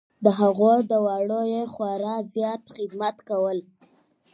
د 0.23 0.25
هغو 0.39 0.71
دواړو 0.91 1.41
یې 1.53 1.63
خورا 1.73 2.15
زیات 2.33 2.63
خدمت 2.75 3.17
کول. 3.29 3.57